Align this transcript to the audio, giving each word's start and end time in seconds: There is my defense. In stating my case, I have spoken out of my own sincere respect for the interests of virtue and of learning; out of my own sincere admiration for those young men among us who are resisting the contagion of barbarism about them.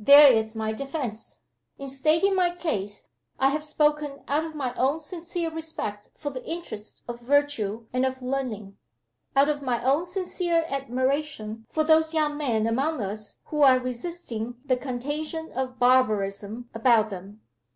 There 0.00 0.32
is 0.32 0.56
my 0.56 0.72
defense. 0.72 1.42
In 1.78 1.86
stating 1.86 2.34
my 2.34 2.50
case, 2.52 3.06
I 3.38 3.50
have 3.50 3.62
spoken 3.62 4.24
out 4.26 4.44
of 4.44 4.52
my 4.56 4.74
own 4.74 4.98
sincere 4.98 5.48
respect 5.48 6.10
for 6.16 6.30
the 6.30 6.44
interests 6.44 7.04
of 7.06 7.20
virtue 7.20 7.86
and 7.92 8.04
of 8.04 8.20
learning; 8.20 8.78
out 9.36 9.48
of 9.48 9.62
my 9.62 9.80
own 9.84 10.04
sincere 10.04 10.64
admiration 10.66 11.66
for 11.70 11.84
those 11.84 12.12
young 12.12 12.36
men 12.36 12.66
among 12.66 13.00
us 13.00 13.36
who 13.44 13.62
are 13.62 13.78
resisting 13.78 14.56
the 14.64 14.76
contagion 14.76 15.52
of 15.52 15.78
barbarism 15.78 16.68
about 16.74 17.10
them. 17.10 17.42